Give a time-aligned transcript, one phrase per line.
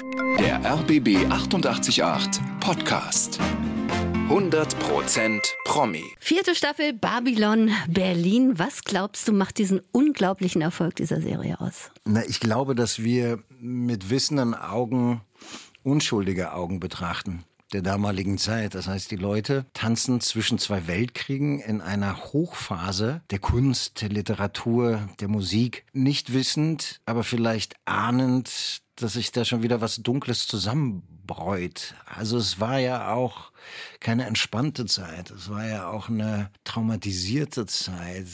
[0.00, 3.38] Der RBB 888 Podcast.
[4.30, 6.04] 100% Promi.
[6.18, 8.58] Vierte Staffel Babylon Berlin.
[8.58, 11.90] Was glaubst du, macht diesen unglaublichen Erfolg dieser Serie aus?
[12.06, 15.20] Na, ich glaube, dass wir mit wissenden Augen
[15.82, 18.74] unschuldige Augen betrachten der damaligen Zeit.
[18.74, 25.08] Das heißt, die Leute tanzen zwischen zwei Weltkriegen in einer Hochphase der Kunst, der Literatur,
[25.20, 30.46] der Musik, nicht wissend, aber vielleicht ahnend, dass sich da schon wieder was Dunkles
[31.30, 31.94] zusammenbräut.
[32.06, 33.52] Also es war ja auch
[34.00, 35.30] keine entspannte Zeit.
[35.30, 38.26] Es war ja auch eine traumatisierte Zeit.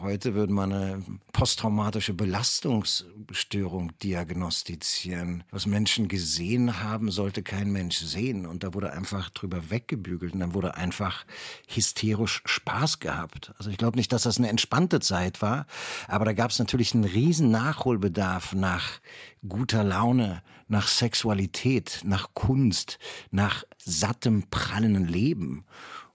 [0.00, 5.44] Heute würde man eine posttraumatische Belastungsstörung diagnostizieren.
[5.50, 8.46] Was Menschen gesehen haben, sollte kein Mensch sehen.
[8.46, 11.24] Und da wurde einfach drüber weggebügelt und dann wurde einfach
[11.68, 13.52] hysterisch Spaß gehabt.
[13.58, 15.66] Also ich glaube nicht, dass das eine entspannte Zeit war,
[16.08, 19.00] aber da gab es natürlich einen riesen Nachholbedarf nach
[19.46, 22.98] guter Laune, nach Sexualität, nach Kunst,
[23.30, 25.66] nach sattem, prallenden Leben.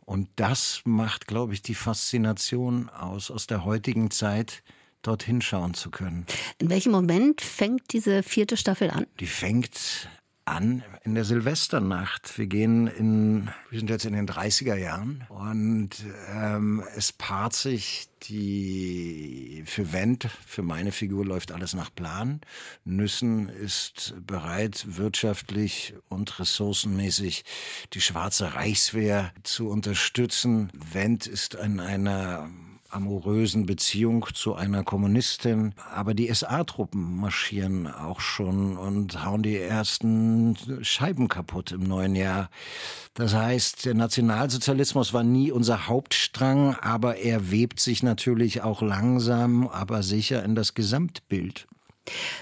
[0.05, 4.63] Und das macht, glaube ich, die Faszination aus, aus der heutigen Zeit
[5.03, 6.25] dorthin schauen zu können.
[6.57, 9.05] In welchem Moment fängt diese vierte Staffel an?
[9.19, 10.09] Die fängt
[10.45, 12.37] an in der Silvesternacht.
[12.37, 15.89] Wir gehen in, wir sind jetzt in den 30er Jahren und
[16.31, 22.41] ähm, es paart sich die, für Wendt, für meine Figur läuft alles nach Plan.
[22.83, 27.43] Nüssen ist bereit, wirtschaftlich und ressourcenmäßig
[27.93, 30.71] die schwarze Reichswehr zu unterstützen.
[30.91, 32.49] Wendt ist in einer
[32.95, 35.73] amorösen Beziehung zu einer Kommunistin.
[35.93, 42.49] Aber die SA-Truppen marschieren auch schon und hauen die ersten Scheiben kaputt im neuen Jahr.
[43.13, 49.67] Das heißt, der Nationalsozialismus war nie unser Hauptstrang, aber er webt sich natürlich auch langsam,
[49.67, 51.67] aber sicher in das Gesamtbild.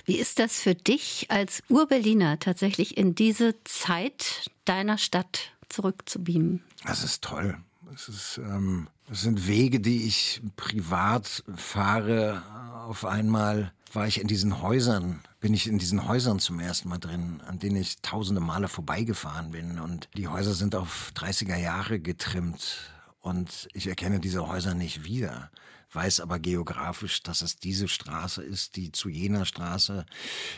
[0.05, 6.61] Wie ist das für dich als Urberliner tatsächlich in diese Zeit deiner Stadt zurückzubeamen?
[6.85, 7.57] Das ist toll.
[7.93, 12.41] Es ist, ähm, das sind Wege, die ich privat fahre.
[12.87, 16.97] Auf einmal war ich in diesen Häusern, bin ich in diesen Häusern zum ersten Mal
[16.97, 19.79] drin, an denen ich tausende Male vorbeigefahren bin.
[19.79, 22.91] Und die Häuser sind auf 30er Jahre getrimmt.
[23.21, 25.49] Und ich erkenne diese Häuser nicht wieder
[25.93, 30.05] weiß aber geografisch, dass es diese Straße ist, die zu jener Straße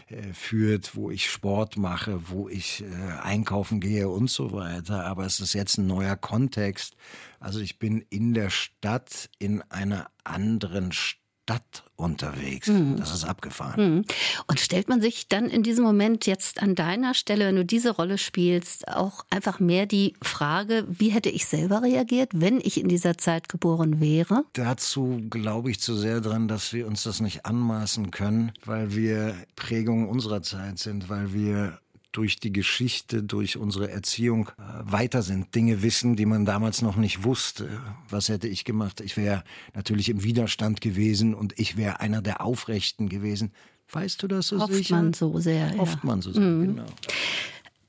[0.08, 2.86] äh, führt, wo ich Sport mache, wo ich äh,
[3.22, 5.06] einkaufen gehe und so weiter.
[5.06, 6.96] Aber es ist jetzt ein neuer Kontext.
[7.40, 12.68] Also ich bin in der Stadt, in einer anderen Stadt Stadt unterwegs.
[12.68, 12.98] Mhm.
[12.98, 13.98] Das ist abgefahren.
[13.98, 14.06] Mhm.
[14.48, 17.92] Und stellt man sich dann in diesem Moment jetzt an deiner Stelle, wenn du diese
[17.92, 22.88] Rolle spielst, auch einfach mehr die Frage, wie hätte ich selber reagiert, wenn ich in
[22.88, 24.44] dieser Zeit geboren wäre?
[24.54, 29.36] Dazu glaube ich zu sehr dran, dass wir uns das nicht anmaßen können, weil wir
[29.56, 31.78] Prägungen unserer Zeit sind, weil wir
[32.16, 36.96] durch die Geschichte, durch unsere Erziehung äh, weiter sind, Dinge wissen, die man damals noch
[36.96, 37.70] nicht wusste.
[38.10, 39.02] Was hätte ich gemacht?
[39.02, 39.44] Ich wäre
[39.74, 43.52] natürlich im Widerstand gewesen und ich wäre einer der Aufrechten gewesen.
[43.92, 44.96] Weißt du das so Hofft sicher?
[44.96, 45.78] man so sehr.
[45.78, 46.10] Hofft ja.
[46.10, 46.76] man so sehr, mhm.
[46.76, 46.86] genau.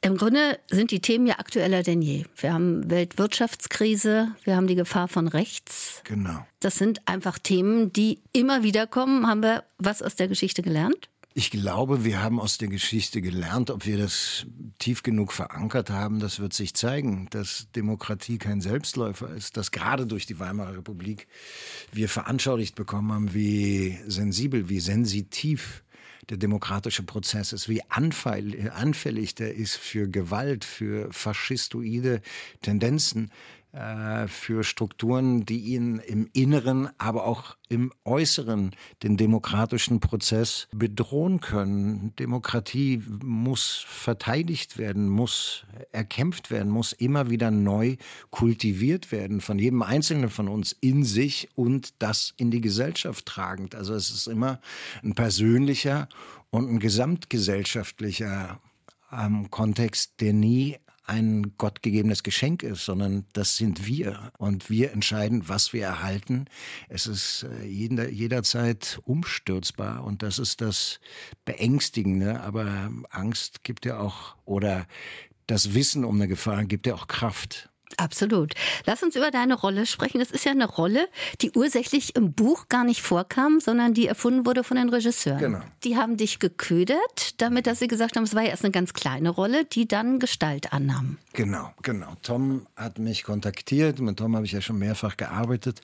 [0.02, 2.24] Im Grunde sind die Themen ja aktueller denn je.
[2.36, 6.02] Wir haben Weltwirtschaftskrise, wir haben die Gefahr von rechts.
[6.04, 6.46] Genau.
[6.60, 9.26] Das sind einfach Themen, die immer wieder kommen.
[9.26, 11.08] Haben wir was aus der Geschichte gelernt?
[11.38, 14.46] Ich glaube, wir haben aus der Geschichte gelernt, ob wir das
[14.78, 20.06] tief genug verankert haben, das wird sich zeigen, dass Demokratie kein Selbstläufer ist, dass gerade
[20.06, 21.28] durch die Weimarer Republik
[21.92, 25.84] wir veranschaulicht bekommen haben, wie sensibel, wie sensitiv
[26.30, 32.22] der demokratische Prozess ist, wie anfällig der ist für Gewalt, für faschistoide
[32.62, 33.30] Tendenzen,
[33.76, 41.40] äh, für Strukturen, die ihn im Inneren, aber auch im Äußeren den demokratischen Prozess bedrohen
[41.40, 42.14] können.
[42.18, 47.96] Demokratie muss verteidigt werden, muss erkämpft werden, muss immer wieder neu
[48.30, 53.74] kultiviert werden von jedem Einzelnen von uns in sich und das in die Gesellschaft tragend.
[53.74, 54.58] Also es ist immer
[55.02, 56.08] ein persönlicher
[56.48, 58.58] und ein gesamtgesellschaftlicher
[59.12, 64.32] ähm, Kontext, der nie ein gottgegebenes Geschenk ist, sondern das sind wir.
[64.38, 66.46] Und wir entscheiden, was wir erhalten.
[66.88, 71.00] Es ist äh, jeder, jederzeit umstürzbar und das ist das
[71.44, 72.40] Beängstigende.
[72.40, 74.86] Aber Angst gibt ja auch, oder
[75.46, 77.70] das Wissen um eine Gefahr gibt ja auch Kraft.
[77.96, 78.54] Absolut.
[78.84, 80.18] Lass uns über deine Rolle sprechen.
[80.18, 81.08] Das ist ja eine Rolle,
[81.40, 85.38] die ursächlich im Buch gar nicht vorkam, sondern die erfunden wurde von den Regisseuren.
[85.38, 85.60] Genau.
[85.84, 88.92] Die haben dich geködert, damit dass sie gesagt haben, es war ja erst eine ganz
[88.92, 91.18] kleine Rolle, die dann Gestalt annahm.
[91.32, 92.12] Genau, genau.
[92.22, 94.00] Tom hat mich kontaktiert.
[94.00, 95.80] Mit Tom habe ich ja schon mehrfach gearbeitet.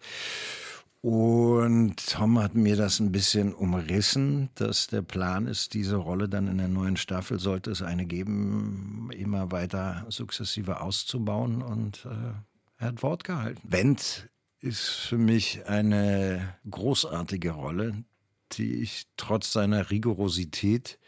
[1.01, 1.42] Und
[1.97, 6.59] Tom hat mir das ein bisschen umrissen, dass der Plan ist, diese Rolle dann in
[6.59, 11.63] der neuen Staffel, sollte es eine geben, immer weiter sukzessive auszubauen.
[11.63, 12.35] Und äh,
[12.79, 13.61] er hat Wort gehalten.
[13.65, 14.29] Wendt
[14.61, 18.05] ist für mich eine großartige Rolle,
[18.59, 20.99] die ich trotz seiner Rigorosität,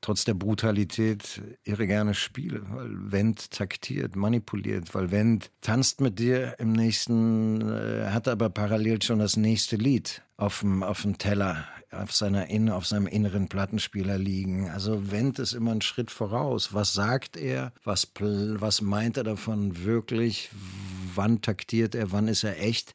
[0.00, 6.56] trotz der Brutalität irre gerne spiele, weil Wendt taktiert, manipuliert, weil Wendt tanzt mit dir
[6.58, 11.66] im nächsten, äh, hat aber parallel schon das nächste Lied auf dem, auf dem Teller,
[11.90, 14.70] auf, seiner, auf seinem inneren Plattenspieler liegen.
[14.70, 16.72] Also Wendt ist immer einen Schritt voraus.
[16.72, 17.72] Was sagt er?
[17.84, 20.48] Was, was meint er davon wirklich?
[21.14, 22.12] Wann taktiert er?
[22.12, 22.94] Wann ist er echt?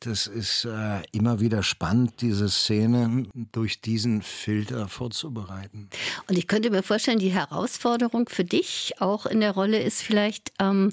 [0.00, 5.88] Das ist äh, immer wieder spannend, diese Szene durch diesen Filter vorzubereiten.
[6.28, 10.52] Und ich könnte mir vorstellen, die Herausforderung für dich auch in der Rolle ist vielleicht,
[10.60, 10.92] ähm,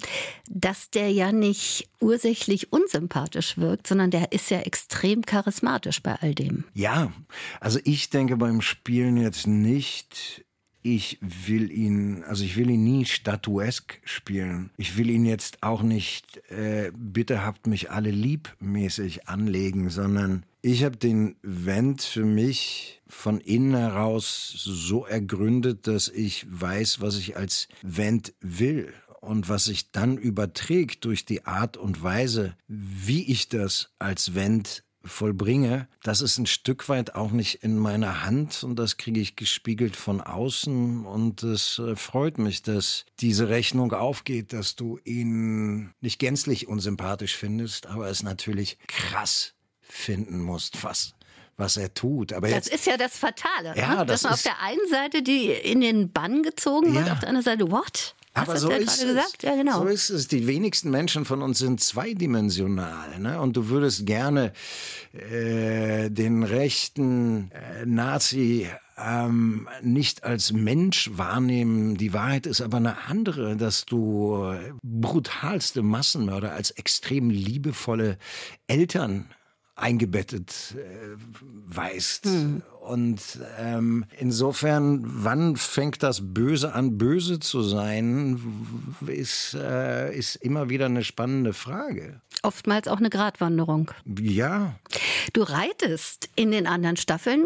[0.50, 6.36] dass der ja nicht ursächlich unsympathisch wirkt, sondern der ist ja extrem charismatisch bei all
[6.36, 6.64] dem.
[6.74, 7.12] Ja,
[7.60, 10.46] also ich denke beim Spielen jetzt nicht
[10.86, 14.70] ich will ihn, also ich will ihn nie statuesk spielen.
[14.78, 20.84] Ich will ihn jetzt auch nicht, äh, bitte habt mich alle liebmäßig anlegen, sondern ich
[20.84, 27.36] habe den Wendt für mich von innen heraus so ergründet, dass ich weiß, was ich
[27.36, 33.50] als Wendt will und was sich dann überträgt durch die Art und Weise, wie ich
[33.50, 38.78] das als Wendt vollbringe, das ist ein Stück weit auch nicht in meiner Hand und
[38.78, 44.54] das kriege ich gespiegelt von außen und es äh, freut mich, dass diese Rechnung aufgeht,
[44.54, 51.14] dass du ihn nicht gänzlich unsympathisch findest, aber es natürlich krass finden musst, was
[51.58, 52.34] was er tut.
[52.34, 54.06] Aber das jetzt, ist ja das Fatale, ja, ne?
[54.06, 57.20] das dass man ist, auf der einen Seite die in den Bann gezogen wird, auf
[57.20, 58.16] der anderen Seite, what?
[58.36, 59.34] Hast Aber so ist es.
[59.42, 59.84] Ja, genau.
[59.84, 60.28] So ist es.
[60.28, 63.18] Die wenigsten Menschen von uns sind zweidimensional.
[63.20, 63.40] Ne?
[63.40, 64.52] Und du würdest gerne
[65.14, 68.68] äh, den rechten äh, Nazi
[68.98, 71.96] ähm, nicht als Mensch wahrnehmen.
[71.96, 74.54] Die Wahrheit ist aber eine andere, dass du
[74.84, 78.18] brutalste Massenmörder als extrem liebevolle
[78.68, 79.30] Eltern
[79.76, 81.16] eingebettet äh,
[81.66, 82.26] weißt.
[82.26, 82.64] Hm.
[82.86, 88.40] Und ähm, insofern, wann fängt das Böse an, böse zu sein,
[89.08, 92.22] ist, äh, ist immer wieder eine spannende Frage.
[92.44, 93.90] Oftmals auch eine Gratwanderung.
[94.20, 94.76] Ja.
[95.34, 97.44] Du reitest in den anderen Staffeln.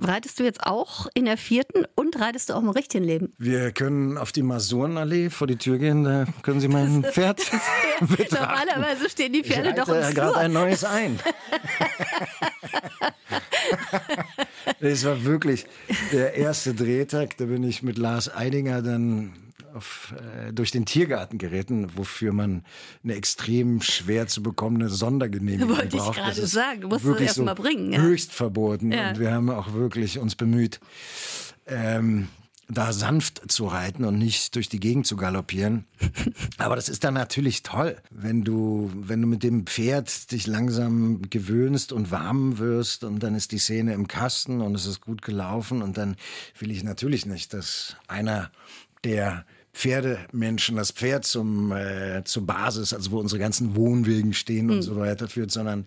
[0.00, 3.32] Reitest du jetzt auch in der vierten und reitest du auch im richtigen Leben?
[3.38, 7.38] Wir können auf die Masurenallee vor die Tür gehen, da können Sie mein Pferd
[8.00, 8.34] betrachten.
[8.34, 11.20] Normalerweise stehen die Pferde ich doch im gerade ein neues ein.
[14.80, 15.66] Es war wirklich
[16.12, 17.36] der erste Drehtag.
[17.36, 19.32] Da bin ich mit Lars Eidinger dann
[19.76, 22.64] auf, äh, durch den Tiergarten geritten, wofür man
[23.04, 26.16] eine extrem schwer zu bekommende Sondergenehmigung Wollte braucht.
[26.16, 27.92] ich gerade sagen, du musst es erst so mal bringen.
[27.92, 28.00] Ja.
[28.00, 28.92] Höchst verboten.
[28.92, 29.10] Ja.
[29.10, 30.80] Und wir haben auch wirklich uns bemüht,
[31.66, 32.28] ähm,
[32.68, 35.84] da sanft zu reiten und nicht durch die Gegend zu galoppieren.
[36.58, 41.22] Aber das ist dann natürlich toll, wenn du, wenn du mit dem Pferd dich langsam
[41.30, 45.22] gewöhnst und warm wirst und dann ist die Szene im Kasten und es ist gut
[45.22, 46.16] gelaufen und dann
[46.58, 48.50] will ich natürlich nicht, dass einer
[49.04, 54.76] der Pferdemenschen das Pferd zum äh, zur Basis, also wo unsere ganzen Wohnwegen stehen und
[54.76, 54.82] mhm.
[54.82, 55.84] so weiter führt, sondern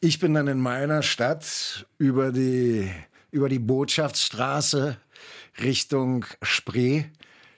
[0.00, 2.90] ich bin dann in meiner Stadt über die
[3.30, 4.96] über die Botschaftsstraße
[5.60, 7.04] Richtung Spree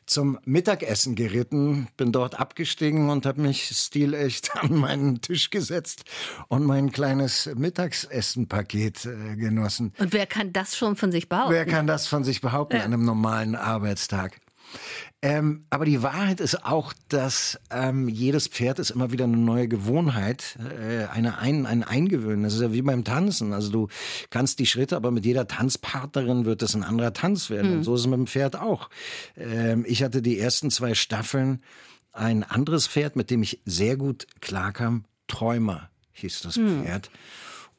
[0.06, 6.04] zum Mittagessen geritten, bin dort abgestiegen und habe mich stilecht an meinen Tisch gesetzt
[6.48, 9.92] und mein kleines Mittagsessenpaket äh, genossen.
[9.98, 11.54] Und wer kann das schon von sich behaupten?
[11.54, 12.82] Wer kann das von sich behaupten ja.
[12.82, 14.40] an einem normalen Arbeitstag?
[15.24, 19.68] Ähm, aber die Wahrheit ist auch, dass ähm, jedes Pferd ist immer wieder eine neue
[19.68, 22.42] Gewohnheit, äh, eine ein, ein Eingewöhnen.
[22.42, 23.54] Das ist ja wie beim Tanzen.
[23.54, 23.88] Also du
[24.28, 27.70] kannst die Schritte, aber mit jeder Tanzpartnerin wird es ein anderer Tanz werden.
[27.70, 27.76] Mhm.
[27.78, 28.90] Und so ist es mit dem Pferd auch.
[29.38, 31.62] Ähm, ich hatte die ersten zwei Staffeln
[32.12, 35.06] ein anderes Pferd, mit dem ich sehr gut klarkam.
[35.26, 36.84] Träumer hieß das mhm.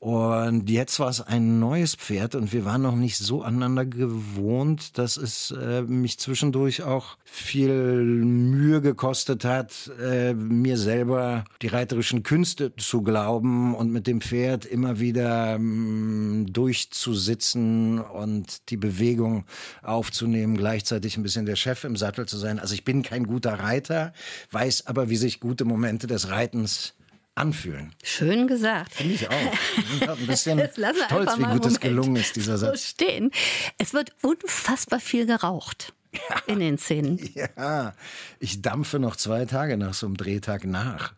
[0.05, 4.99] Und jetzt war es ein neues Pferd und wir waren noch nicht so aneinander gewohnt,
[4.99, 12.21] dass es äh, mich zwischendurch auch viel Mühe gekostet hat, äh, mir selber die reiterischen
[12.21, 19.45] Künste zu glauben und mit dem Pferd immer wieder ähm, durchzusitzen und die Bewegung
[19.81, 22.59] aufzunehmen, gleichzeitig ein bisschen der Chef im Sattel zu sein.
[22.59, 24.13] Also ich bin kein guter Reiter,
[24.51, 26.93] weiß aber, wie sich gute Momente des Reitens
[27.35, 27.93] anfühlen.
[28.03, 28.93] Schön gesagt.
[28.93, 29.53] Finde ich auch.
[29.99, 30.59] Ich ein bisschen
[31.05, 32.81] stolz, wie gut es gelungen ist, dieser Satz.
[32.81, 33.31] So stehen.
[33.77, 35.93] Es wird unfassbar viel geraucht.
[36.13, 36.41] Ja.
[36.47, 37.19] In den Szenen.
[37.33, 37.93] Ja,
[38.39, 41.13] ich dampfe noch zwei Tage nach so einem Drehtag nach.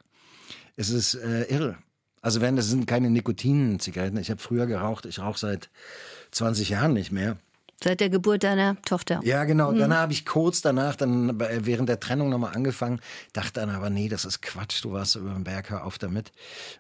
[0.76, 1.78] Es ist äh, irre.
[2.22, 4.20] Also wenn das sind keine Nikotinzigaretten.
[4.20, 5.70] Ich habe früher geraucht, ich rauche seit
[6.32, 7.38] 20 Jahren nicht mehr.
[7.84, 9.20] Seit der Geburt deiner Tochter.
[9.24, 9.72] Ja, genau.
[9.72, 9.78] Mhm.
[9.78, 13.00] Dann habe ich kurz danach, dann während der Trennung nochmal angefangen,
[13.34, 16.32] dachte dann aber, nee, das ist Quatsch, du warst über den Berg, hör auf damit.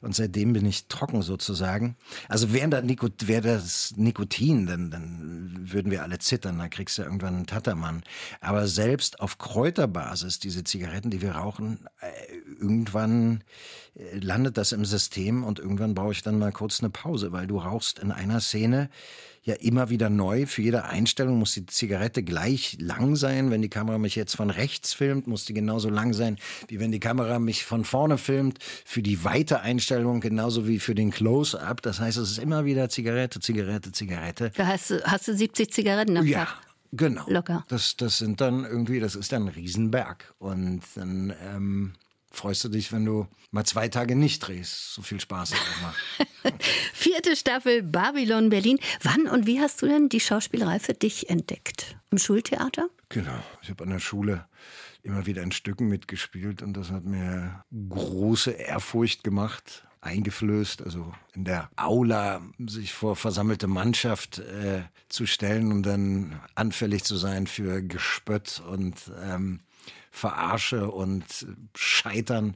[0.01, 1.97] Und seitdem bin ich trocken sozusagen.
[2.29, 6.97] Also wäre da Nikot wär das Nikotin, dann, dann würden wir alle zittern, dann kriegst
[6.97, 8.01] du irgendwann einen Tattermann.
[8.41, 13.43] Aber selbst auf Kräuterbasis, diese Zigaretten, die wir rauchen, äh, irgendwann
[14.19, 17.57] landet das im System und irgendwann brauche ich dann mal kurz eine Pause, weil du
[17.57, 18.89] rauchst in einer Szene,
[19.47, 20.45] ja immer wieder neu.
[20.45, 23.49] Für jede Einstellung muss die Zigarette gleich lang sein.
[23.49, 26.37] Wenn die Kamera mich jetzt von rechts filmt, muss die genauso lang sein,
[26.67, 28.59] wie wenn die Kamera mich von vorne filmt.
[28.85, 31.81] Für die weite Einstellung genauso wie für den Close-Up.
[31.81, 34.51] Das heißt, es ist immer wieder Zigarette, Zigarette, Zigarette.
[34.55, 36.45] Da hast du, hast du 70 Zigaretten am ja.
[36.45, 36.57] Tag.
[36.91, 37.23] Genau.
[37.27, 37.65] Locker.
[37.69, 40.33] Das, das sind dann irgendwie, das ist dann ein Riesenberg.
[40.39, 41.93] Und dann ähm,
[42.37, 44.93] freust du dich, wenn du mal zwei Tage nicht drehst.
[44.93, 46.63] So viel Spaß hat macht.
[46.93, 48.79] Vierte Staffel Babylon Berlin.
[49.01, 51.97] Wann und wie hast du denn die Schauspielerei für dich entdeckt?
[52.11, 52.89] Im Schultheater?
[53.09, 53.39] Genau.
[53.61, 54.47] Ich habe an der Schule
[55.03, 61.43] immer wieder in Stücken mitgespielt und das hat mir große Ehrfurcht gemacht eingeflößt, also in
[61.43, 67.81] der Aula sich vor versammelte Mannschaft äh, zu stellen und dann anfällig zu sein für
[67.81, 69.61] Gespött und ähm,
[70.17, 71.23] Verarsche und
[71.75, 72.55] Scheitern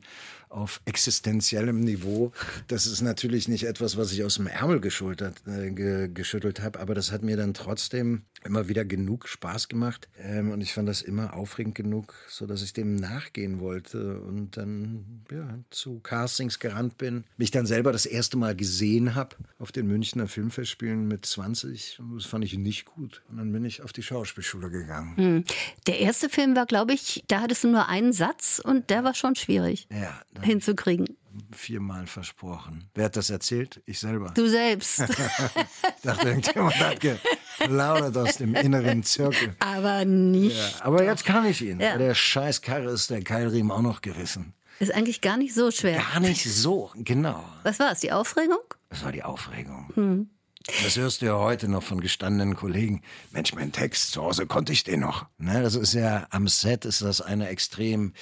[0.49, 2.31] auf existenziellem Niveau.
[2.67, 6.79] Das ist natürlich nicht etwas, was ich aus dem Ärmel geschultert, äh, ge, geschüttelt habe,
[6.79, 10.89] aber das hat mir dann trotzdem immer wieder genug Spaß gemacht ähm, und ich fand
[10.89, 16.59] das immer aufregend genug, so dass ich dem nachgehen wollte und dann ja, zu Castings
[16.59, 21.25] gerannt bin, mich dann selber das erste Mal gesehen habe auf den Münchner Filmfestspielen mit
[21.25, 21.99] 20.
[22.15, 25.17] Das fand ich nicht gut und dann bin ich auf die Schauspielschule gegangen.
[25.17, 25.43] Hm.
[25.87, 29.13] Der erste Film war, glaube ich, da hattest du nur einen Satz und der war
[29.13, 29.87] schon schwierig.
[29.91, 31.17] Ja, hinzukriegen.
[31.51, 32.89] Viermal versprochen.
[32.93, 33.81] Wer hat das erzählt?
[33.85, 34.31] Ich selber.
[34.35, 34.99] Du selbst.
[34.99, 39.55] ich dachte, irgendjemand hat geplaudert aus dem inneren Zirkel.
[39.59, 40.57] Aber nicht.
[40.57, 41.79] Ja, aber jetzt kann ich ihn.
[41.79, 41.97] Ja.
[41.97, 44.53] Der scheiß Karre ist der Keilriemen auch noch gerissen.
[44.79, 46.01] Ist eigentlich gar nicht so schwer.
[46.13, 47.43] Gar nicht so, genau.
[47.63, 48.57] Was war es, die Aufregung?
[48.89, 49.91] Das war die Aufregung.
[49.93, 50.29] Hm.
[50.83, 53.01] Das hörst du ja heute noch von gestandenen Kollegen.
[53.31, 55.25] Mensch, mein Text, zu Hause konnte ich den noch.
[55.37, 58.13] Ne, das ist ja, am Set ist das eine extrem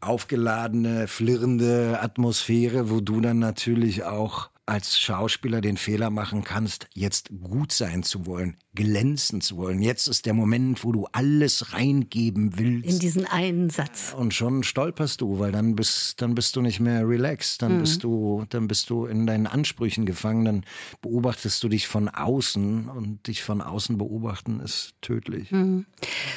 [0.00, 7.30] aufgeladene, flirrende Atmosphäre, wo du dann natürlich auch als Schauspieler den Fehler machen kannst, jetzt
[7.42, 9.82] gut sein zu wollen, glänzen zu wollen.
[9.82, 12.88] Jetzt ist der Moment, wo du alles reingeben willst.
[12.88, 14.14] In diesen einen Satz.
[14.16, 17.80] Und schon stolperst du, weil dann bist, dann bist du nicht mehr relaxed, dann mhm.
[17.80, 20.64] bist du, dann bist du in deinen Ansprüchen gefangen, dann
[21.02, 25.50] beobachtest du dich von außen und dich von außen beobachten ist tödlich.
[25.50, 25.86] Mhm.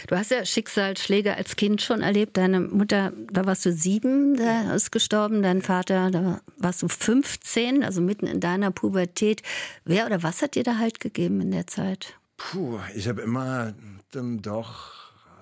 [0.07, 2.37] Du hast ja Schicksalsschläge als Kind schon erlebt.
[2.37, 5.43] Deine Mutter, da warst du sieben, da ist gestorben.
[5.43, 9.41] Dein Vater, da warst du 15, also mitten in deiner Pubertät.
[9.85, 12.17] Wer oder was hat dir da halt gegeben in der Zeit?
[12.37, 13.73] Puh, ich habe immer
[14.11, 14.91] dann doch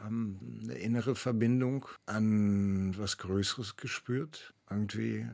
[0.05, 4.53] ähm, eine innere Verbindung an was Größeres gespürt.
[4.69, 5.25] Irgendwie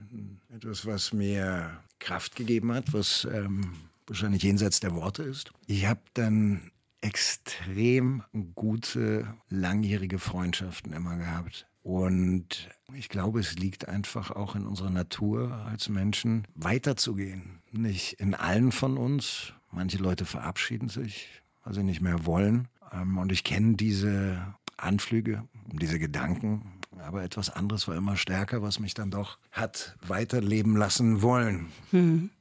[0.56, 3.74] etwas, was mir Kraft gegeben hat, was ähm,
[4.08, 5.51] wahrscheinlich jenseits der Worte ist.
[5.68, 8.24] Ich habe dann extrem
[8.56, 11.68] gute, langjährige Freundschaften immer gehabt.
[11.88, 17.62] Und ich glaube, es liegt einfach auch in unserer Natur als Menschen, weiterzugehen.
[17.72, 19.53] Nicht in allen von uns.
[19.72, 21.29] Manche Leute verabschieden sich,
[21.63, 22.67] weil sie nicht mehr wollen.
[22.91, 26.74] Ähm, und ich kenne diese Anflüge, diese Gedanken.
[27.00, 31.67] Aber etwas anderes war immer stärker, was mich dann doch hat weiterleben lassen wollen.
[31.91, 32.32] Hm.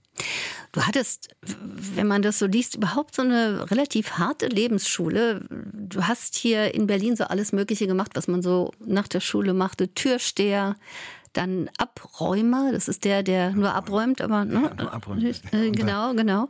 [0.73, 5.46] Du hattest, wenn man das so liest, überhaupt so eine relativ harte Lebensschule.
[5.73, 9.54] Du hast hier in Berlin so alles Mögliche gemacht, was man so nach der Schule
[9.54, 9.94] machte.
[9.94, 10.76] Türsteher,
[11.32, 14.70] dann Abräumer, das ist der, der nur abräumt, aber ne?
[14.78, 15.25] Ja, abräumt.
[15.52, 16.49] Äh, genau, genau.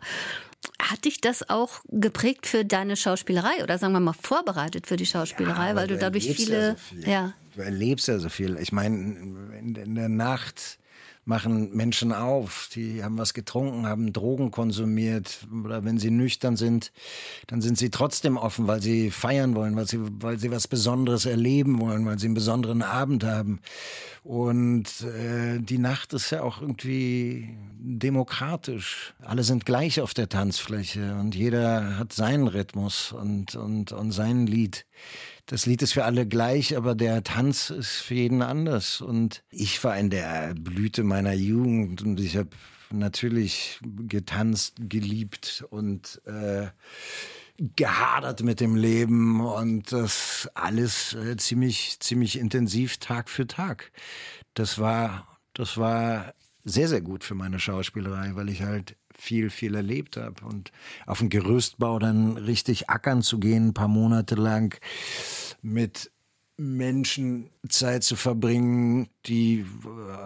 [0.80, 5.06] Hat dich das auch geprägt für deine Schauspielerei oder sagen wir mal vorbereitet für die
[5.06, 6.58] Schauspielerei, ja, weil du dadurch viele.
[6.58, 7.08] Ja, so viel.
[7.08, 8.58] ja, Du erlebst ja so viel.
[8.58, 10.78] Ich meine, in, in der Nacht
[11.26, 16.92] machen Menschen auf, die haben was getrunken, haben Drogen konsumiert oder wenn sie nüchtern sind,
[17.48, 21.26] dann sind sie trotzdem offen, weil sie feiern wollen, weil sie, weil sie was Besonderes
[21.26, 23.60] erleben wollen, weil sie einen besonderen Abend haben.
[24.22, 29.14] Und äh, die Nacht ist ja auch irgendwie demokratisch.
[29.20, 34.46] Alle sind gleich auf der Tanzfläche und jeder hat seinen Rhythmus und, und, und sein
[34.46, 34.86] Lied
[35.46, 39.00] das Lied ist für alle gleich, aber der Tanz ist für jeden anders.
[39.00, 42.50] Und ich war in der Blüte meiner Jugend und ich habe
[42.90, 46.66] natürlich getanzt, geliebt und äh,
[47.58, 53.92] gehadert mit dem Leben und das alles äh, ziemlich, ziemlich intensiv Tag für Tag.
[54.54, 56.34] Das war, das war
[56.64, 60.44] sehr, sehr gut für meine Schauspielerei, weil ich halt viel, viel erlebt habe.
[60.44, 60.72] Und
[61.06, 64.78] auf dem Gerüstbau dann richtig ackern zu gehen, ein paar Monate lang
[65.62, 66.10] mit
[66.58, 69.66] Menschen Zeit zu verbringen, die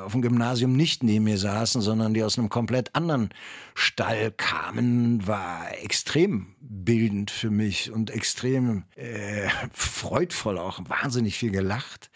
[0.05, 3.31] auf dem Gymnasium nicht neben mir saßen, sondern die aus einem komplett anderen
[3.75, 12.11] Stall kamen, war extrem bildend für mich und extrem äh, freudvoll auch, wahnsinnig viel gelacht.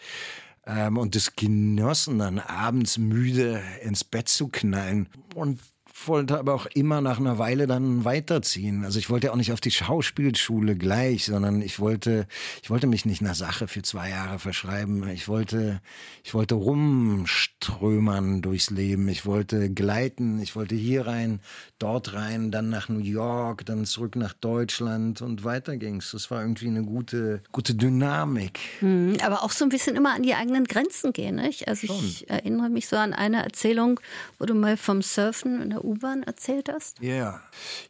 [0.65, 5.09] Ähm, und das genossen dann abends müde ins Bett zu knallen.
[5.33, 5.59] Und
[6.03, 8.83] wollte aber auch immer nach einer Weile dann weiterziehen.
[8.83, 12.27] Also ich wollte auch nicht auf die Schauspielschule gleich, sondern ich wollte,
[12.61, 15.07] ich wollte mich nicht nach Sache für zwei Jahre verschreiben.
[15.09, 15.81] Ich wollte,
[16.23, 19.07] ich wollte rumströmern durchs Leben.
[19.07, 20.41] Ich wollte gleiten.
[20.41, 21.39] Ich wollte hier rein,
[21.79, 26.11] dort rein, dann nach New York, dann zurück nach Deutschland und weiter ging's.
[26.11, 28.59] Das war irgendwie eine gute, gute Dynamik.
[28.79, 31.67] Hm, aber auch so ein bisschen immer an die eigenen Grenzen gehen, nicht?
[31.67, 32.05] Also Schon.
[32.05, 33.99] ich erinnere mich so an eine Erzählung,
[34.39, 37.01] wo du mal vom Surfen in der U-Bahn erzählt hast?
[37.01, 37.41] Yeah.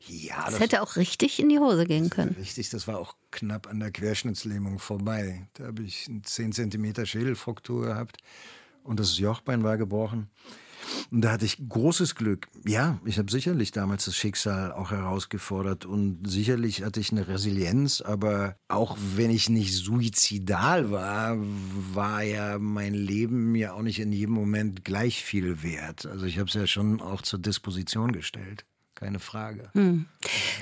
[0.07, 0.35] Ja.
[0.45, 2.35] Das, das hätte auch richtig in die Hose gehen können.
[2.37, 5.47] Richtig, das war auch knapp an der Querschnittslähmung vorbei.
[5.53, 8.17] Da habe ich eine 10 cm Schädelfraktur gehabt
[8.83, 10.29] und das Jochbein war gebrochen.
[11.11, 12.47] Und da hatte ich großes Glück.
[12.65, 18.01] Ja, ich habe sicherlich damals das Schicksal auch herausgefordert und sicherlich hatte ich eine Resilienz,
[18.01, 21.37] aber auch wenn ich nicht suizidal war,
[21.93, 26.05] war ja mein Leben mir auch nicht in jedem Moment gleich viel wert.
[26.05, 28.65] Also ich habe es ja schon auch zur Disposition gestellt
[28.95, 29.69] keine Frage.
[29.73, 30.05] Hm.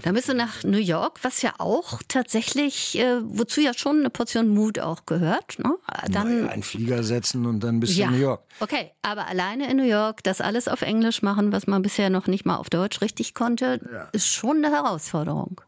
[0.01, 4.09] Dann bist du nach New York, was ja auch tatsächlich, äh, wozu ja schon eine
[4.09, 5.59] Portion Mut auch gehört.
[5.59, 5.75] Ne?
[6.09, 8.07] Dann naja, einen Flieger setzen und dann bist du ja.
[8.07, 8.43] in New York.
[8.59, 12.27] Okay, aber alleine in New York, das alles auf Englisch machen, was man bisher noch
[12.27, 14.09] nicht mal auf Deutsch richtig konnte, ja.
[14.11, 15.61] ist schon eine Herausforderung.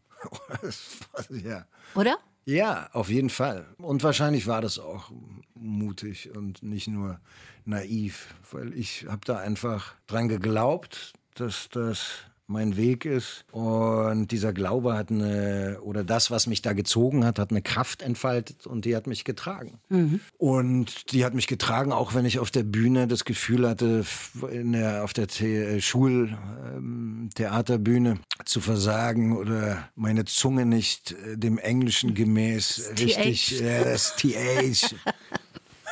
[1.30, 1.66] ja.
[1.94, 2.18] Oder?
[2.46, 3.66] Ja, auf jeden Fall.
[3.78, 5.12] Und wahrscheinlich war das auch
[5.56, 7.20] mutig und nicht nur
[7.66, 13.46] naiv, weil ich habe da einfach dran geglaubt, dass das mein Weg ist.
[13.52, 18.02] Und dieser Glaube hat eine, oder das, was mich da gezogen hat, hat eine Kraft
[18.02, 19.80] entfaltet und die hat mich getragen.
[19.90, 20.20] Mhm.
[20.38, 24.06] Und die hat mich getragen, auch wenn ich auf der Bühne das Gefühl hatte,
[24.52, 31.58] in der, auf der The Schultheaterbühne ähm, zu versagen oder meine Zunge nicht äh, dem
[31.58, 34.96] Englischen gemäß richtig, äh, das TH.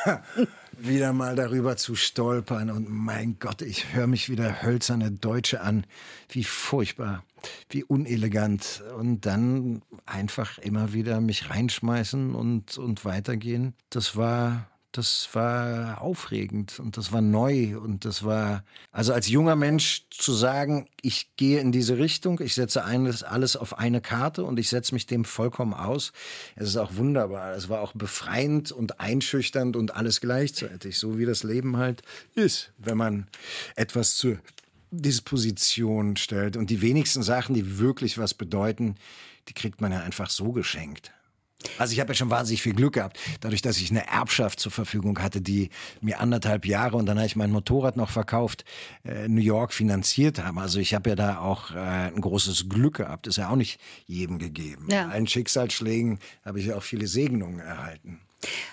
[0.78, 5.86] wieder mal darüber zu stolpern und mein Gott, ich höre mich wieder hölzerne Deutsche an.
[6.28, 7.24] Wie furchtbar,
[7.70, 8.82] wie unelegant.
[8.98, 13.74] Und dann einfach immer wieder mich reinschmeißen und, und weitergehen.
[13.90, 19.56] Das war das war aufregend und das war neu und das war, also als junger
[19.56, 24.58] Mensch zu sagen, ich gehe in diese Richtung, ich setze alles, auf eine Karte und
[24.58, 26.12] ich setze mich dem vollkommen aus.
[26.54, 27.54] Es ist auch wunderbar.
[27.54, 32.02] Es war auch befreiend und einschüchternd und alles gleichzeitig, so wie das Leben halt
[32.34, 33.26] ist, wenn man
[33.74, 34.38] etwas zur
[34.92, 36.56] Disposition stellt.
[36.56, 38.94] Und die wenigsten Sachen, die wirklich was bedeuten,
[39.48, 41.12] die kriegt man ja einfach so geschenkt.
[41.78, 44.72] Also ich habe ja schon wahnsinnig viel Glück gehabt, dadurch, dass ich eine Erbschaft zur
[44.72, 48.64] Verfügung hatte, die mir anderthalb Jahre und dann habe ich mein Motorrad noch verkauft,
[49.04, 50.58] äh, New York finanziert haben.
[50.58, 53.26] Also ich habe ja da auch äh, ein großes Glück gehabt.
[53.26, 54.88] Ist ja auch nicht jedem gegeben.
[54.90, 55.08] Ja.
[55.08, 58.20] Allen Schicksalsschlägen habe ich ja auch viele Segnungen erhalten.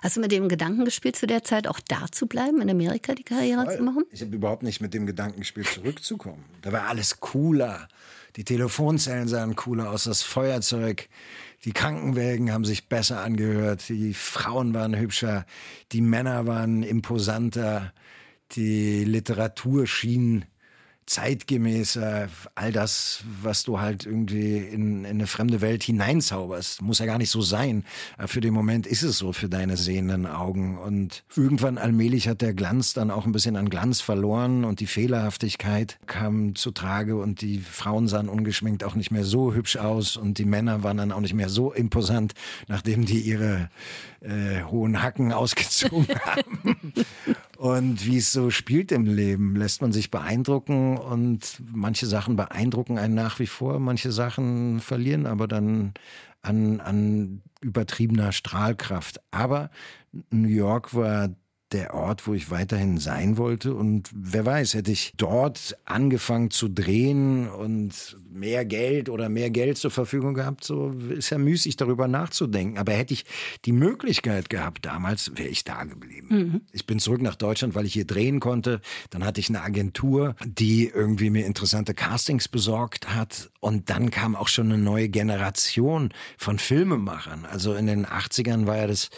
[0.02, 3.14] Hast du mit dem Gedanken gespielt, zu der Zeit auch da zu bleiben, in Amerika
[3.14, 3.78] die Karriere Voll.
[3.78, 4.04] zu machen?
[4.12, 6.44] Ich habe überhaupt nicht mit dem Gedanken gespielt, zurückzukommen.
[6.62, 7.88] Da war alles cooler.
[8.36, 11.10] Die Telefonzellen sahen cooler aus, das Feuerzeug
[11.64, 15.46] die Krankenwägen haben sich besser angehört, die Frauen waren hübscher,
[15.92, 17.94] die Männer waren imposanter,
[18.54, 20.46] die Literatur schien
[21.12, 26.82] zeitgemäßer, all das, was du halt irgendwie in, in, eine fremde Welt hineinzauberst.
[26.82, 27.84] Muss ja gar nicht so sein.
[28.18, 30.78] Aber für den Moment ist es so für deine sehenden Augen.
[30.78, 34.88] Und irgendwann allmählich hat der Glanz dann auch ein bisschen an Glanz verloren und die
[34.88, 40.16] Fehlerhaftigkeit kam zu Trage und die Frauen sahen ungeschminkt auch nicht mehr so hübsch aus
[40.16, 42.34] und die Männer waren dann auch nicht mehr so imposant,
[42.68, 43.70] nachdem die ihre
[44.22, 46.94] äh, hohen Hacken ausgezogen haben.
[47.58, 52.98] Und wie es so spielt im Leben, lässt man sich beeindrucken und manche Sachen beeindrucken
[52.98, 55.94] einen nach wie vor, manche Sachen verlieren aber dann
[56.42, 59.22] an, an übertriebener Strahlkraft.
[59.32, 59.70] Aber
[60.30, 61.30] New York war
[61.74, 63.74] der Ort, wo ich weiterhin sein wollte.
[63.74, 69.78] Und wer weiß, hätte ich dort angefangen zu drehen und mehr Geld oder mehr Geld
[69.78, 72.78] zur Verfügung gehabt, so ist ja müßig darüber nachzudenken.
[72.78, 73.26] Aber hätte ich
[73.66, 76.28] die Möglichkeit gehabt damals, wäre ich da geblieben.
[76.30, 76.62] Mhm.
[76.72, 78.82] Ich bin zurück nach Deutschland, weil ich hier drehen konnte.
[79.10, 83.52] Dann hatte ich eine Agentur, die irgendwie mir interessante Castings besorgt hat.
[83.60, 87.46] Und dann kam auch schon eine neue Generation von Filmemachern.
[87.46, 89.10] Also in den 80ern war ja das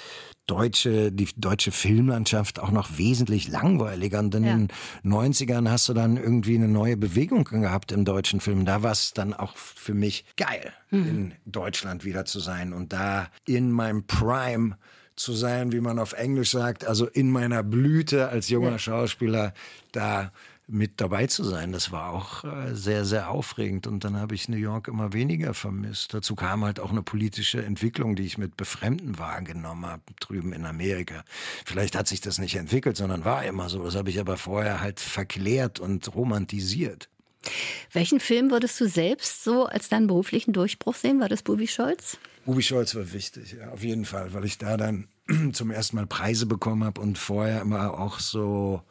[0.47, 4.19] deutsche, die deutsche Filmlandschaft auch noch wesentlich langweiliger.
[4.19, 4.55] Und in ja.
[4.55, 4.67] den
[5.05, 8.65] 90ern hast du dann irgendwie eine neue Bewegung gehabt im deutschen Film.
[8.65, 11.07] Da war es dann auch für mich geil, mhm.
[11.07, 14.77] in Deutschland wieder zu sein und da in meinem Prime
[15.15, 18.79] zu sein, wie man auf Englisch sagt, also in meiner Blüte als junger ja.
[18.79, 19.53] Schauspieler,
[19.91, 20.31] da
[20.67, 21.71] mit dabei zu sein.
[21.71, 23.85] Das war auch äh, sehr, sehr aufregend.
[23.85, 26.13] Und dann habe ich New York immer weniger vermisst.
[26.13, 30.65] Dazu kam halt auch eine politische Entwicklung, die ich mit Befremden wahrgenommen habe, drüben in
[30.65, 31.23] Amerika.
[31.65, 33.83] Vielleicht hat sich das nicht entwickelt, sondern war immer so.
[33.83, 37.09] Das habe ich aber vorher halt verklärt und romantisiert.
[37.91, 41.19] Welchen Film würdest du selbst so als deinen beruflichen Durchbruch sehen?
[41.19, 42.17] War das Bubi Scholz?
[42.45, 45.07] Bubi Scholz war wichtig, ja, auf jeden Fall, weil ich da dann
[45.53, 48.81] zum ersten Mal Preise bekommen habe und vorher immer auch so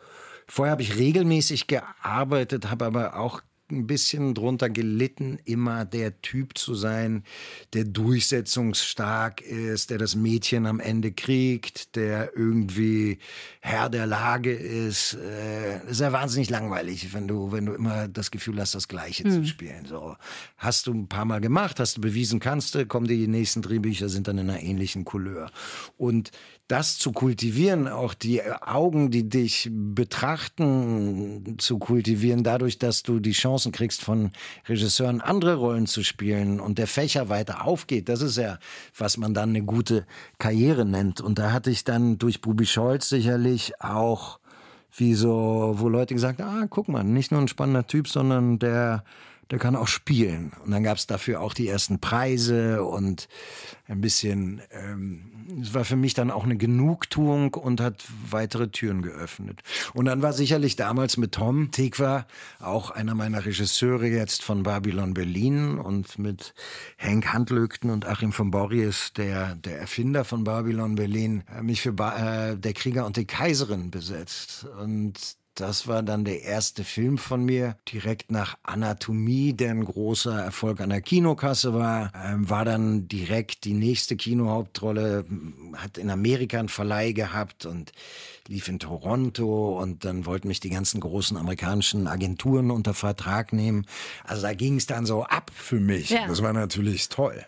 [0.54, 6.58] Vorher habe ich regelmäßig gearbeitet, habe aber auch ein bisschen drunter gelitten, immer der Typ
[6.58, 7.24] zu sein,
[7.72, 13.18] der durchsetzungsstark ist, der das Mädchen am Ende kriegt, der irgendwie
[13.60, 15.14] Herr der Lage ist.
[15.14, 18.88] Äh, das ist ja wahnsinnig langweilig, wenn du, wenn du immer das Gefühl hast, das
[18.88, 19.32] Gleiche hm.
[19.32, 19.86] zu spielen.
[19.86, 20.16] So
[20.58, 24.10] hast du ein paar Mal gemacht, hast du bewiesen, kannst du, kommen die nächsten Drehbücher
[24.10, 25.50] sind dann in einer ähnlichen Couleur.
[25.96, 26.30] Und
[26.72, 33.32] das zu kultivieren, auch die Augen, die dich betrachten, zu kultivieren, dadurch, dass du die
[33.32, 34.30] Chancen kriegst, von
[34.66, 38.58] Regisseuren andere Rollen zu spielen und der Fächer weiter aufgeht, das ist ja,
[38.96, 40.06] was man dann eine gute
[40.38, 41.20] Karriere nennt.
[41.20, 44.38] Und da hatte ich dann durch Bubi Scholz sicherlich auch
[44.96, 48.58] wie so, wo Leute gesagt haben, ah, guck mal, nicht nur ein spannender Typ, sondern
[48.58, 49.04] der
[49.52, 50.52] der kann auch spielen.
[50.64, 53.28] Und dann gab es dafür auch die ersten Preise und
[53.86, 59.02] ein bisschen, ähm, es war für mich dann auch eine Genugtuung und hat weitere Türen
[59.02, 59.60] geöffnet.
[59.92, 62.26] Und dann war sicherlich damals mit Tom Tekwa,
[62.60, 66.54] auch einer meiner Regisseure jetzt von Babylon Berlin und mit
[66.96, 71.92] Henk Handlögten und Achim von Borries, der, der Erfinder von Babylon Berlin, äh, mich für
[71.92, 74.66] ba äh, Der Krieger und die Kaiserin besetzt.
[74.80, 80.42] Und das war dann der erste Film von mir, direkt nach Anatomie, der ein großer
[80.42, 82.10] Erfolg an der Kinokasse war.
[82.14, 85.26] Ähm, war dann direkt die nächste Kinohauptrolle,
[85.76, 87.92] hat in Amerika einen Verleih gehabt und
[88.48, 93.86] lief in Toronto und dann wollten mich die ganzen großen amerikanischen Agenturen unter Vertrag nehmen.
[94.24, 96.10] Also da ging es dann so ab für mich.
[96.10, 96.26] Ja.
[96.26, 97.44] Das war natürlich toll.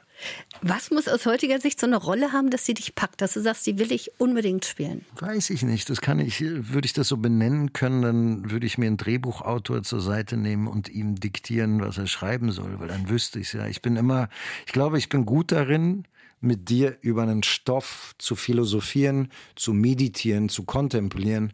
[0.62, 3.40] Was muss aus heutiger Sicht so eine Rolle haben, dass sie dich packt, dass du
[3.40, 5.04] sagst, die will ich unbedingt spielen?
[5.18, 5.90] Weiß ich nicht.
[5.90, 9.82] Das kann ich, würde ich das so benennen können, dann würde ich mir einen Drehbuchautor
[9.82, 13.52] zur Seite nehmen und ihm diktieren, was er schreiben soll, weil dann wüsste ich es
[13.52, 13.66] ja.
[13.66, 14.28] Ich bin immer,
[14.66, 16.04] ich glaube, ich bin gut darin,
[16.40, 21.52] mit dir über einen Stoff zu philosophieren, zu meditieren, zu kontemplieren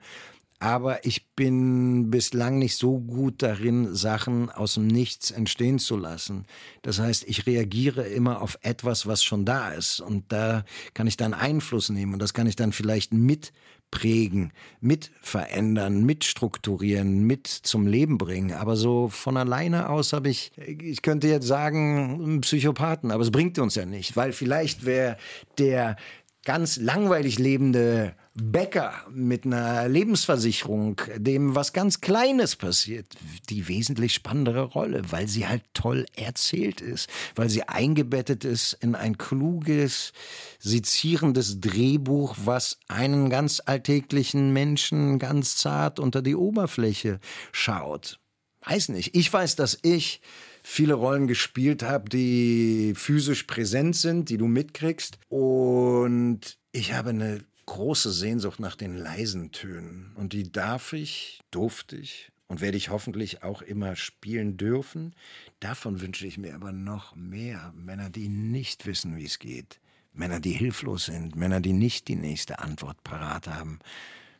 [0.61, 6.45] aber ich bin bislang nicht so gut darin, Sachen aus dem Nichts entstehen zu lassen.
[6.83, 10.01] Das heißt, ich reagiere immer auf etwas, was schon da ist.
[10.01, 15.11] Und da kann ich dann Einfluss nehmen und das kann ich dann vielleicht mitprägen, mit
[15.23, 18.53] verändern, mit strukturieren, mit zum Leben bringen.
[18.53, 23.59] Aber so von alleine aus habe ich, ich könnte jetzt sagen, Psychopathen, aber es bringt
[23.59, 25.17] uns ja nicht, weil vielleicht wäre
[25.57, 25.97] der
[26.45, 33.07] ganz langweilig lebende Bäcker mit einer Lebensversicherung, dem was ganz Kleines passiert,
[33.49, 38.95] die wesentlich spannendere Rolle, weil sie halt toll erzählt ist, weil sie eingebettet ist in
[38.95, 40.13] ein kluges,
[40.61, 47.19] sezierendes Drehbuch, was einen ganz alltäglichen Menschen ganz zart unter die Oberfläche
[47.51, 48.21] schaut.
[48.65, 49.17] Weiß nicht.
[49.17, 50.21] Ich weiß, dass ich
[50.63, 55.19] viele Rollen gespielt habe, die physisch präsent sind, die du mitkriegst.
[55.29, 57.41] Und ich habe eine
[57.71, 60.11] große Sehnsucht nach den leisen Tönen.
[60.17, 65.15] Und die darf ich, durfte ich und werde ich hoffentlich auch immer spielen dürfen.
[65.61, 67.73] Davon wünsche ich mir aber noch mehr.
[67.77, 69.79] Männer, die nicht wissen, wie es geht.
[70.13, 71.37] Männer, die hilflos sind.
[71.37, 73.79] Männer, die nicht die nächste Antwort parat haben.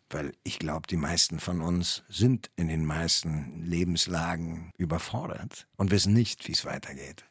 [0.09, 6.13] Weil ich glaube, die meisten von uns sind in den meisten Lebenslagen überfordert und wissen
[6.13, 7.25] nicht, wie es weitergeht.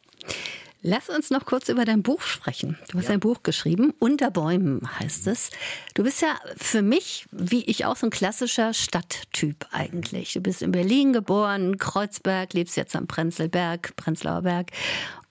[0.81, 2.77] Lass uns noch kurz über dein Buch sprechen.
[2.89, 3.13] Du hast ja.
[3.13, 5.49] ein Buch geschrieben, Unter Bäumen heißt es.
[5.93, 10.33] Du bist ja für mich, wie ich auch, so ein klassischer Stadttyp eigentlich.
[10.33, 14.71] Du bist in Berlin geboren, Kreuzberg, lebst jetzt am Prenzlberg, Prenzlauer Berg.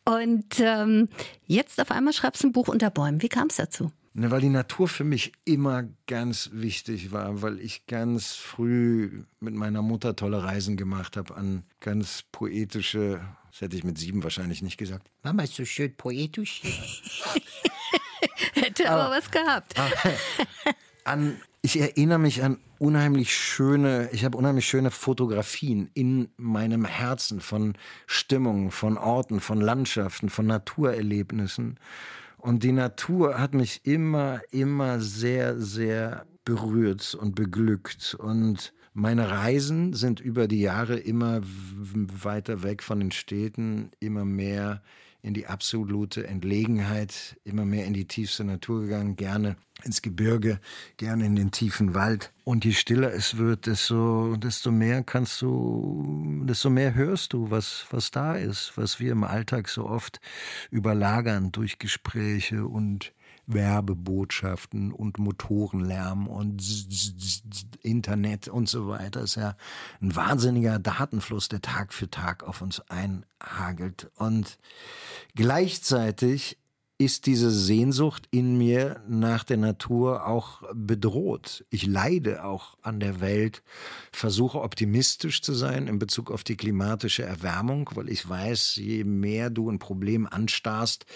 [0.05, 1.09] Und ähm,
[1.47, 3.23] jetzt auf einmal schreibst du ein Buch Unter Bäumen.
[3.23, 3.91] Wie kam es dazu?
[4.19, 9.55] Ne, weil die Natur für mich immer ganz wichtig war, weil ich ganz früh mit
[9.55, 14.63] meiner Mutter tolle Reisen gemacht habe an ganz poetische, das hätte ich mit sieben wahrscheinlich
[14.63, 15.11] nicht gesagt.
[15.23, 16.63] Mama ist so schön poetisch.
[18.55, 19.75] hätte aber, aber was gehabt.
[21.05, 27.41] an, ich erinnere mich an unheimlich schöne, ich habe unheimlich schöne Fotografien in meinem Herzen
[27.41, 27.75] von
[28.07, 31.79] Stimmungen, von Orten, von Landschaften, von Naturerlebnissen.
[32.37, 38.15] Und die Natur hat mich immer, immer sehr, sehr berührt und beglückt.
[38.15, 44.83] Und meine Reisen sind über die Jahre immer weiter weg von den Städten, immer mehr
[45.23, 50.59] in die absolute Entlegenheit, immer mehr in die tiefste Natur gegangen, gerne ins Gebirge,
[50.97, 52.33] gerne in den tiefen Wald.
[52.43, 57.87] Und je stiller es wird, desto, desto mehr kannst du, desto mehr hörst du, was,
[57.91, 60.21] was da ist, was wir im Alltag so oft
[60.71, 63.13] überlagern durch Gespräche und
[63.49, 66.63] Werbebotschaften und Motorenlärm und
[67.83, 69.23] Internet und so weiter.
[69.23, 69.57] Ist ja
[70.01, 74.11] ein wahnsinniger Datenfluss, der Tag für Tag auf uns einhagelt.
[74.17, 74.59] Und
[75.35, 76.59] gleichzeitig
[77.01, 81.65] ist diese Sehnsucht in mir nach der Natur auch bedroht.
[81.71, 83.63] Ich leide auch an der Welt,
[84.11, 89.49] versuche optimistisch zu sein in Bezug auf die klimatische Erwärmung, weil ich weiß, je mehr
[89.49, 91.07] du ein Problem anstarrst,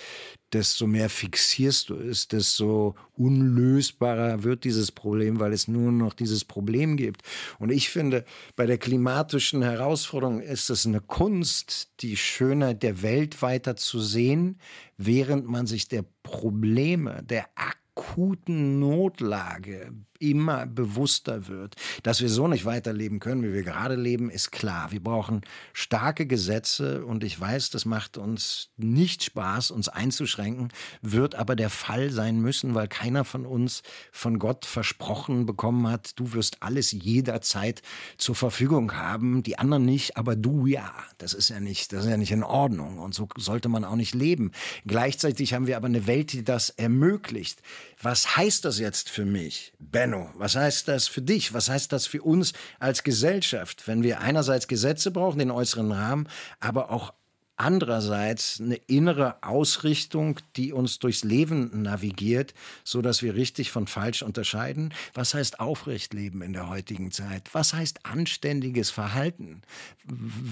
[0.53, 6.45] desto mehr fixierst du es, desto unlösbarer wird dieses Problem, weil es nur noch dieses
[6.45, 7.23] Problem gibt.
[7.59, 8.25] Und ich finde,
[8.57, 14.59] bei der klimatischen Herausforderung ist es eine Kunst, die Schönheit der Welt weiter zu sehen,
[14.97, 21.75] während man sich der Probleme, der akuten Notlage immer bewusster wird.
[22.03, 24.93] Dass wir so nicht weiterleben können, wie wir gerade leben, ist klar.
[24.93, 30.69] Wir brauchen starke Gesetze und ich weiß, das macht uns nicht Spaß, uns einzuschränken,
[31.03, 33.83] wird aber der Fall sein müssen, weil keiner von uns
[34.13, 37.83] von Gott versprochen bekommen hat, du wirst alles jederzeit
[38.17, 40.93] zur Verfügung haben, die anderen nicht, aber du ja.
[41.19, 43.97] Das ist ja nicht, das ist ja nicht in Ordnung und so sollte man auch
[43.97, 44.53] nicht leben.
[44.87, 47.61] Gleichzeitig haben wir aber eine Welt, die das ermöglicht.
[48.03, 50.29] Was heißt das jetzt für mich, Benno?
[50.35, 51.55] Was heißt das für dich?
[51.55, 56.29] Was heißt das für uns als Gesellschaft, wenn wir einerseits Gesetze brauchen, den äußeren Rahmen,
[56.59, 57.15] aber auch
[57.57, 64.23] andererseits eine innere Ausrichtung, die uns durchs Leben navigiert, so dass wir richtig von falsch
[64.23, 64.95] unterscheiden.
[65.15, 67.49] Was heißt aufrecht leben in der heutigen Zeit?
[67.53, 69.63] Was heißt anständiges Verhalten?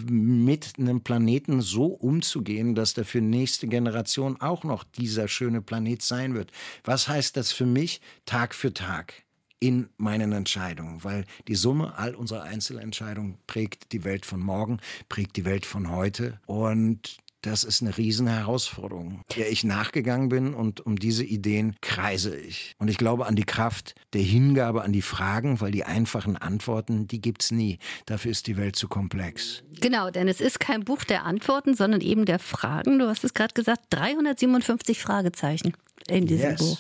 [0.09, 6.03] Mit einem Planeten so umzugehen, dass der für nächste Generation auch noch dieser schöne Planet
[6.03, 6.51] sein wird.
[6.85, 9.15] Was heißt das für mich Tag für Tag?
[9.61, 15.37] In meinen Entscheidungen, weil die Summe all unserer Einzelentscheidungen prägt die Welt von morgen, prägt
[15.37, 20.99] die Welt von heute und das ist eine Riesenherausforderung, der ich nachgegangen bin und um
[20.99, 22.75] diese Ideen kreise ich.
[22.79, 27.07] Und ich glaube an die Kraft der Hingabe an die Fragen, weil die einfachen Antworten,
[27.07, 27.79] die gibt's nie.
[28.05, 29.63] Dafür ist die Welt zu komplex.
[29.81, 32.99] Genau, denn es ist kein Buch der Antworten, sondern eben der Fragen.
[32.99, 35.73] Du hast es gerade gesagt, 357 Fragezeichen
[36.09, 36.59] in diesem yes.
[36.59, 36.79] Buch.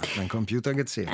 [0.00, 1.08] Hat mein Computer gezählt.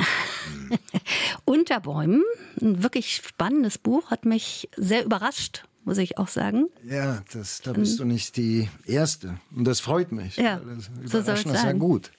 [1.45, 2.23] Unter Bäumen,
[2.61, 6.69] ein wirklich spannendes Buch, hat mich sehr überrascht muss ich auch sagen.
[6.89, 9.39] Ja, das, da bist du nicht die Erste.
[9.55, 10.37] Und das freut mich.
[10.37, 10.61] Ja,
[11.05, 11.55] so soll es sein.
[11.55, 12.13] ist ja gut.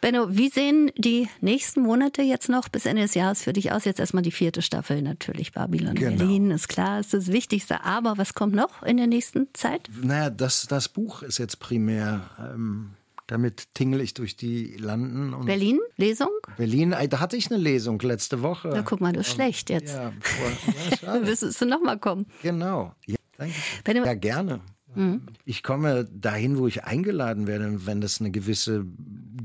[0.00, 3.84] Benno, wie sehen die nächsten Monate jetzt noch bis Ende des Jahres für dich aus?
[3.84, 5.52] Jetzt erstmal die vierte Staffel natürlich.
[5.52, 6.16] Babylon genau.
[6.16, 7.84] Berlin ist klar, ist das Wichtigste.
[7.84, 9.90] Aber was kommt noch in der nächsten Zeit?
[10.02, 12.92] Naja, das, das Buch ist jetzt primär ähm,
[13.30, 15.32] damit tingle ich durch die Landen.
[15.34, 16.30] Und Berlin, Lesung?
[16.56, 18.70] Berlin, da hatte ich eine Lesung letzte Woche.
[18.72, 19.94] Na guck mal, du bist schlecht jetzt.
[19.94, 22.26] Ja, boah, ja Willst du nochmal kommen?
[22.42, 22.92] Genau.
[23.06, 23.54] Ja, danke.
[23.84, 24.60] Ja, gerne.
[24.94, 25.22] Mhm.
[25.44, 28.86] Ich komme dahin, wo ich eingeladen werde, wenn das eine gewisse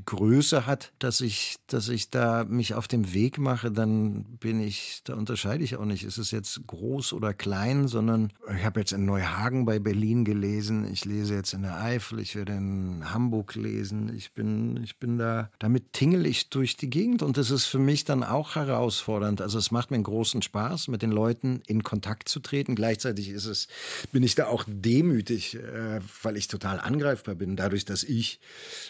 [0.05, 5.01] Größe hat, dass ich, dass ich da mich auf dem Weg mache, dann bin ich,
[5.03, 8.91] da unterscheide ich auch nicht, ist es jetzt groß oder klein, sondern ich habe jetzt
[8.91, 13.55] in Neuhagen bei Berlin gelesen, ich lese jetzt in der Eifel, ich werde in Hamburg
[13.55, 17.65] lesen, ich bin, ich bin da, damit tingel ich durch die Gegend und das ist
[17.65, 19.41] für mich dann auch herausfordernd.
[19.41, 22.75] Also es macht mir einen großen Spaß, mit den Leuten in Kontakt zu treten.
[22.75, 23.67] Gleichzeitig ist es,
[24.11, 28.39] bin ich da auch demütig, äh, weil ich total angreifbar bin, dadurch, dass ich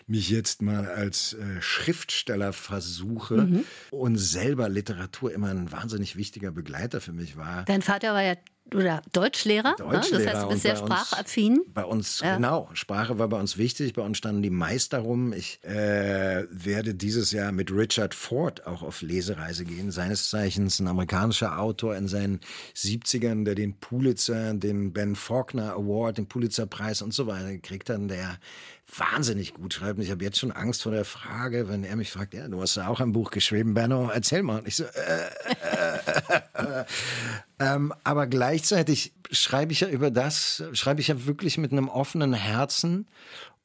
[0.07, 3.63] mich jetzt mal als äh, Schriftsteller versuche mhm.
[3.91, 7.65] und selber Literatur immer ein wahnsinnig wichtiger Begleiter für mich war.
[7.65, 8.35] Dein Vater war ja
[8.73, 10.25] oder Deutschlehrer, Deutschlehrer ne?
[10.25, 11.61] das heißt, du bist sehr sprachaffin.
[11.73, 12.35] Bei uns, ja.
[12.35, 15.33] genau, Sprache war bei uns wichtig, bei uns standen die Meister rum.
[15.33, 20.87] Ich äh, werde dieses Jahr mit Richard Ford auch auf Lesereise gehen, seines Zeichens ein
[20.87, 22.39] amerikanischer Autor in seinen
[22.75, 28.09] 70ern, der den Pulitzer, den Ben Faulkner Award, den Pulitzerpreis und so weiter gekriegt hat,
[28.09, 28.39] der
[28.97, 29.97] wahnsinnig gut schreibt.
[29.97, 32.61] Und ich habe jetzt schon Angst vor der Frage, wenn er mich fragt, ja, du
[32.61, 34.59] hast ja auch ein Buch geschrieben, Benno, erzähl mal.
[34.59, 34.89] Und ich so, äh,
[35.61, 35.99] äh,
[36.57, 36.85] äh, äh.
[37.59, 42.33] ähm, aber gleichzeitig schreibe ich ja über das, schreibe ich ja wirklich mit einem offenen
[42.33, 43.07] Herzen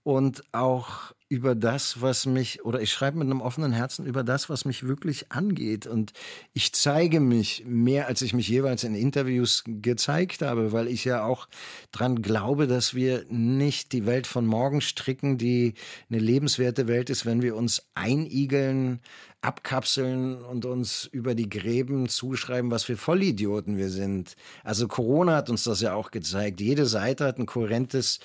[0.03, 4.51] und auch über das, was mich, oder ich schreibe mit einem offenen Herzen über das,
[4.51, 5.87] was mich wirklich angeht.
[5.87, 6.13] Und
[6.55, 11.25] ich zeige mich mehr, als ich mich jeweils in Interviews gezeigt habe, weil ich ja
[11.25, 11.49] auch
[11.93, 15.75] dran glaube, dass wir nicht die Welt von morgen stricken, die
[16.11, 18.99] eine lebenswerte Welt ist, wenn wir uns einigeln
[19.43, 24.37] abkapseln und uns über die Gräben zuschreiben, was für Vollidioten wir sind.
[24.65, 26.61] Also Corona hat uns das ja auch gezeigt.
[26.61, 28.21] Jede Seite hat ein kohärentes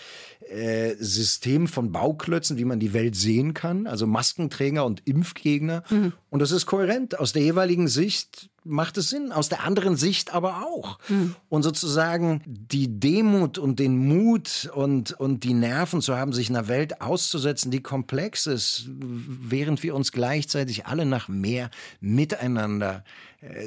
[0.49, 3.87] äh, System von Bauklötzen, wie man die Welt sehen kann.
[3.87, 5.83] Also Maskenträger und Impfgegner.
[5.89, 6.13] Mhm.
[6.29, 10.33] Und das ist kohärent aus der jeweiligen Sicht macht es Sinn, aus der anderen Sicht
[10.33, 10.97] aber auch.
[11.07, 11.35] Mhm.
[11.49, 16.67] Und sozusagen die Demut und den Mut und, und die Nerven zu haben, sich einer
[16.67, 21.69] Welt auszusetzen, die komplex ist, während wir uns gleichzeitig alle nach mehr
[22.01, 23.03] Miteinander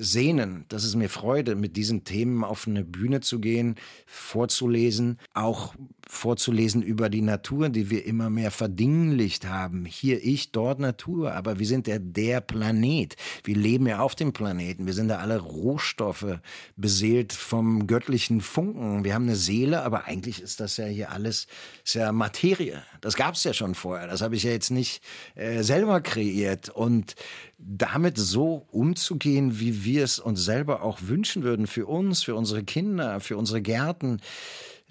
[0.01, 0.65] sehnen.
[0.69, 5.75] Das ist mir Freude, mit diesen Themen auf eine Bühne zu gehen, vorzulesen, auch
[6.09, 9.85] vorzulesen über die Natur, die wir immer mehr verdinglicht haben.
[9.85, 13.17] Hier ich, dort Natur, aber wir sind ja der Planet.
[13.45, 14.87] Wir leben ja auf dem Planeten.
[14.87, 16.41] Wir sind da alle Rohstoffe,
[16.77, 19.05] beseelt vom göttlichen Funken.
[19.05, 21.47] Wir haben eine Seele, aber eigentlich ist das ja hier alles
[21.85, 22.83] ist ja Materie.
[23.01, 24.09] Das gab es ja schon vorher.
[24.09, 25.03] Das habe ich ja jetzt nicht
[25.35, 26.71] äh, selber kreiert.
[26.71, 27.15] Und
[27.59, 32.63] damit so umzugehen, wie wir es uns selber auch wünschen würden, für uns, für unsere
[32.63, 34.21] Kinder, für unsere Gärten,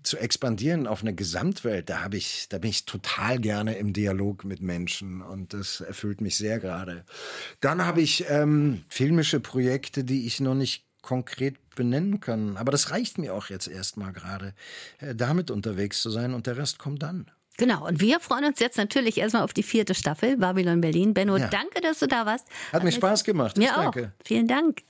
[0.03, 4.45] zu expandieren auf eine Gesamtwelt, da habe ich, da bin ich total gerne im Dialog
[4.45, 7.03] mit Menschen und das erfüllt mich sehr gerade.
[7.59, 12.91] Dann habe ich ähm, filmische Projekte, die ich noch nicht konkret benennen kann, aber das
[12.91, 14.53] reicht mir auch jetzt erstmal gerade,
[14.99, 17.29] äh, damit unterwegs zu sein und der Rest kommt dann.
[17.57, 21.15] Genau, und wir freuen uns jetzt natürlich erstmal auf die vierte Staffel Babylon Berlin.
[21.15, 21.47] Benno, ja.
[21.47, 22.47] danke, dass du da warst.
[22.71, 23.57] Hat mir Spaß gemacht.
[23.57, 23.93] Mir auch.
[24.23, 24.83] Vielen Dank.